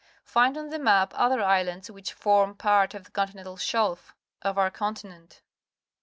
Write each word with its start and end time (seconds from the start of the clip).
Find 0.23 0.57
on 0.57 0.71
the 0.71 0.79
map 0.79 1.13
other 1.15 1.43
islands 1.43 1.91
which 1.91 2.11
form 2.13 2.55
part 2.55 2.95
of 2.95 3.03
the 3.03 3.11
con 3.11 3.27
tinental 3.27 3.59
shelf 3.59 4.15
of 4.41 4.57
our 4.57 4.71
continent. 4.71 5.43